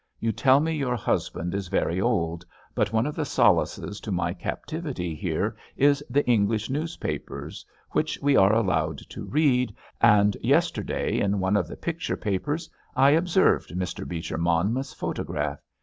[0.19, 4.33] You tell me your husband is very old, but one of the solaces to my
[4.33, 11.39] captivity here is the English newspapers, which we are allowed to read, and yesterday, in
[11.39, 14.07] one of the picture papers, I observed Mr.
[14.07, 15.59] Beecher Monmouth's photograph.